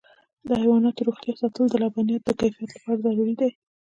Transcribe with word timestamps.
د 0.47 0.49
حیواناتو 0.61 1.05
روغتیا 1.07 1.33
ساتل 1.41 1.65
د 1.69 1.75
لبنیاتو 1.83 2.25
د 2.33 2.37
کیفیت 2.39 2.69
لپاره 2.73 3.01
ضروري 3.05 3.35
دي. 3.41 3.49